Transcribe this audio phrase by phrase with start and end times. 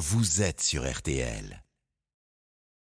[0.00, 1.62] vous êtes sur RTL.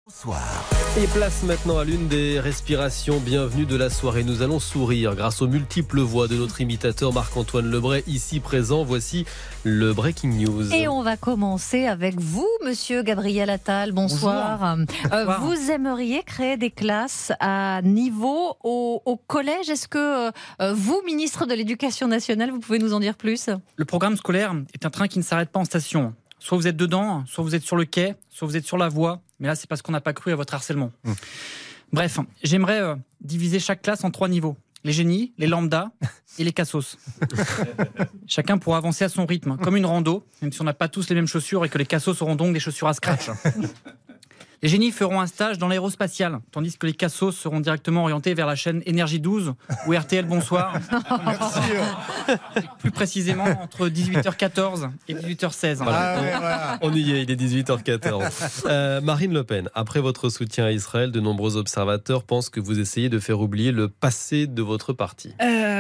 [0.07, 0.65] Bonsoir.
[1.01, 4.25] Et place maintenant à l'une des respirations bienvenues de la soirée.
[4.25, 8.83] Nous allons sourire grâce aux multiples voix de notre imitateur Marc-Antoine Lebray, ici présent.
[8.83, 9.27] Voici
[9.63, 10.75] le Breaking News.
[10.75, 13.93] Et on va commencer avec vous, monsieur Gabriel Attal.
[13.93, 14.77] Bonsoir.
[15.13, 19.69] Euh, vous aimeriez créer des classes à niveau au, au collège?
[19.69, 23.51] Est-ce que euh, vous, ministre de l'Éducation nationale, vous pouvez nous en dire plus?
[23.77, 26.15] Le programme scolaire est un train qui ne s'arrête pas en station.
[26.43, 28.89] Soit vous êtes dedans, soit vous êtes sur le quai, soit vous êtes sur la
[28.89, 29.21] voie.
[29.39, 30.91] Mais là, c'est parce qu'on n'a pas cru à votre harcèlement.
[31.93, 34.57] Bref, j'aimerais euh, diviser chaque classe en trois niveaux.
[34.83, 35.91] Les génies, les lambdas
[36.41, 36.99] et les cassos.
[38.27, 41.09] Chacun pourra avancer à son rythme, comme une rando, même si on n'a pas tous
[41.11, 43.31] les mêmes chaussures et que les cassos auront donc des chaussures à scratch.
[44.65, 48.47] Les génies feront un stage dans l'aérospatial, tandis que les cassos seront directement orientés vers
[48.47, 49.55] la chaîne Énergie 12
[49.89, 50.79] ou RTL Bonsoir.
[52.79, 56.79] Plus précisément entre 18h14 et 18h16.
[56.81, 58.63] On y est, il est 18h14.
[58.67, 62.79] Euh, Marine Le Pen, après votre soutien à Israël, de nombreux observateurs pensent que vous
[62.79, 65.35] essayez de faire oublier le passé de votre parti.
[65.43, 65.72] Euh,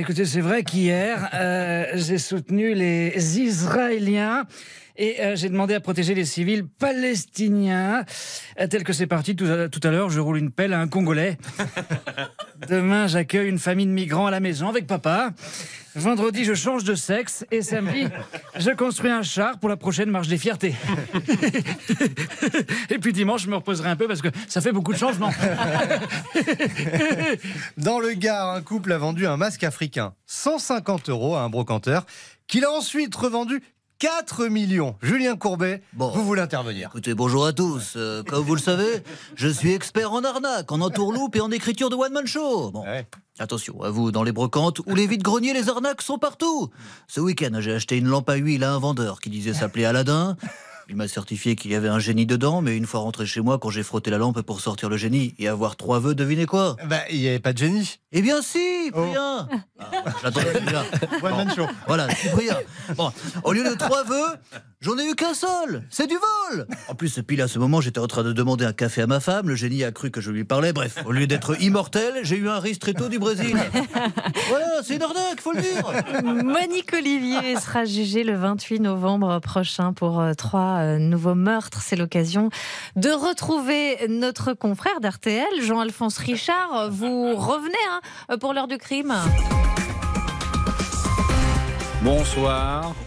[0.00, 4.46] écoutez, c'est vrai qu'hier, euh, j'ai soutenu les Israéliens
[4.96, 8.04] et euh, j'ai demandé à protéger les civils palestiniens.
[8.58, 10.80] Euh, tel que c'est parti tout à, tout à l'heure, je roule une pelle à
[10.80, 11.36] un Congolais.
[12.68, 15.32] Demain, j'accueille une famille de migrants à la maison avec papa.
[15.94, 17.44] Vendredi, je change de sexe.
[17.50, 18.06] Et samedi,
[18.56, 20.74] je construis un char pour la prochaine marche des fiertés.
[22.90, 25.30] Et puis dimanche, je me reposerai un peu parce que ça fait beaucoup de changements.
[27.76, 32.06] Dans le Gard, un couple a vendu un masque africain 150 euros à un brocanteur
[32.46, 33.62] qu'il a ensuite revendu
[34.00, 34.96] 4 millions.
[35.02, 37.94] Julien Courbet, vous voulez intervenir Écoutez, bonjour à tous.
[37.96, 39.02] Euh, comme vous le savez,
[39.36, 42.70] je suis expert en arnaque, en entourloupe et en écriture de one-man show.
[42.70, 42.82] Bon,
[43.40, 46.70] attention, à vous, dans les brocantes ou les vides-greniers, les arnaques sont partout.
[47.08, 50.36] Ce week-end, j'ai acheté une lampe à huile à un vendeur qui disait s'appeler Aladdin.
[50.88, 53.58] Il m'a certifié qu'il y avait un génie dedans, mais une fois rentré chez moi,
[53.58, 56.76] quand j'ai frotté la lampe pour sortir le génie et avoir trois vœux, devinez quoi?
[56.88, 57.99] Bah, il n'y avait pas de génie.
[58.12, 59.48] Eh bien si, Cyprien
[59.78, 59.84] Ah,
[60.22, 60.82] J'attendais celui-là.
[61.86, 62.56] Voilà, Cyprien.
[62.96, 63.12] Bon,
[63.44, 64.36] au lieu de trois vœux,
[64.80, 65.84] j'en ai eu qu'un seul.
[65.90, 66.66] C'est du vol.
[66.88, 69.20] En plus, pile à ce moment, j'étais en train de demander un café à ma
[69.20, 69.48] femme.
[69.48, 70.72] Le génie a cru que je lui parlais.
[70.72, 73.56] Bref, au lieu d'être immortel, j'ai eu un ristretto du Brésil.
[74.48, 76.24] Voilà, c'est une arnaque, faut le dire.
[76.44, 81.80] Monique Olivier sera jugée le 28 novembre prochain pour euh, trois euh, nouveaux meurtres.
[81.82, 82.50] C'est l'occasion
[82.96, 86.90] de retrouver notre confrère d'RTL, Jean-Alphonse Richard.
[86.90, 87.99] Vous revenez hein,
[88.40, 89.14] pour l'heure du crime.
[92.02, 92.94] Bonsoir.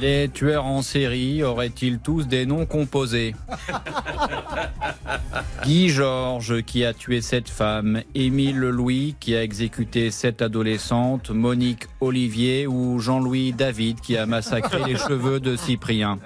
[0.00, 3.34] Les tueurs en série auraient-ils tous des noms composés?
[5.64, 11.84] Guy Georges qui a tué cette femme, Émile Louis qui a exécuté cette adolescente, Monique
[12.00, 16.18] Olivier ou Jean-Louis David qui a massacré les cheveux de Cyprien.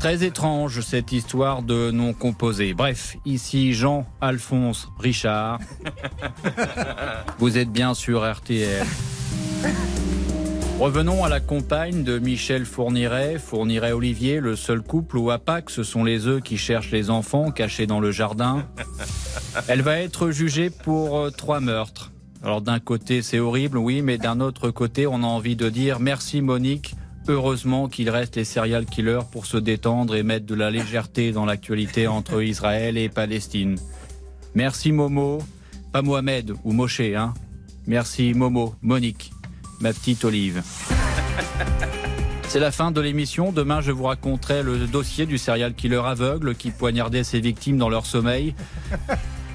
[0.00, 2.72] Très étrange cette histoire de noms composés.
[2.72, 5.60] Bref, ici Jean-Alphonse Richard.
[7.38, 8.86] Vous êtes bien sur RTL.
[10.78, 15.68] Revenons à la compagne de Michel Fourniret, Fourniret Olivier, le seul couple où à Pâques
[15.68, 18.66] ce sont les œufs qui cherchent les enfants cachés dans le jardin.
[19.68, 22.10] Elle va être jugée pour euh, trois meurtres.
[22.42, 26.00] Alors d'un côté c'est horrible, oui, mais d'un autre côté on a envie de dire
[26.00, 26.94] merci Monique.
[27.30, 31.44] Heureusement qu'il reste les serial killers pour se détendre et mettre de la légèreté dans
[31.44, 33.78] l'actualité entre Israël et Palestine.
[34.56, 35.38] Merci Momo,
[35.92, 37.32] pas Mohamed ou Moshe, hein.
[37.86, 39.30] Merci Momo, Monique,
[39.80, 40.64] ma petite Olive.
[42.48, 43.52] C'est la fin de l'émission.
[43.52, 47.88] Demain, je vous raconterai le dossier du serial killer aveugle qui poignardait ses victimes dans
[47.88, 48.56] leur sommeil.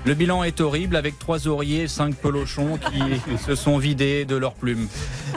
[0.06, 4.36] Le bilan est horrible avec trois oreillers et cinq pelochons qui se sont vidés de
[4.36, 4.88] leurs plumes.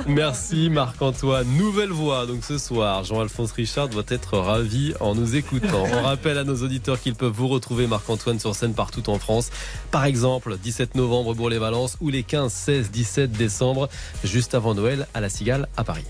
[0.06, 1.47] Merci Marc-Antoine.
[1.56, 3.03] Nouvelle voix donc ce soir.
[3.05, 5.84] Jean-Alphonse Richard doit être ravi en nous écoutant.
[5.91, 9.51] On rappelle à nos auditeurs qu'ils peuvent vous retrouver Marc-Antoine sur scène partout en France.
[9.91, 13.89] Par exemple, 17 novembre Bourg-les-Valences ou les 15, 16, 17 décembre,
[14.23, 16.05] juste avant Noël à la Cigale à Paris.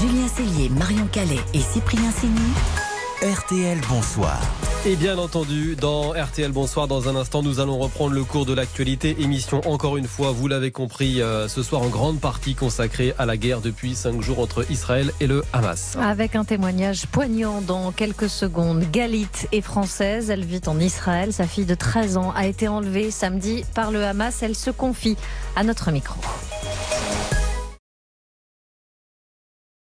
[0.00, 2.52] Julien Cellier, Marion Calais et Cyprien Signy.
[3.22, 4.38] RTL Bonsoir.
[4.86, 8.54] Et bien entendu, dans RTL Bonsoir, dans un instant, nous allons reprendre le cours de
[8.54, 9.16] l'actualité.
[9.20, 13.26] Émission, encore une fois, vous l'avez compris, euh, ce soir en grande partie consacrée à
[13.26, 15.98] la guerre depuis cinq jours entre Israël et le Hamas.
[16.00, 18.84] Avec un témoignage poignant dans quelques secondes.
[18.92, 21.32] Galit est française, elle vit en Israël.
[21.32, 24.42] Sa fille de 13 ans a été enlevée samedi par le Hamas.
[24.42, 25.16] Elle se confie
[25.56, 26.20] à notre micro.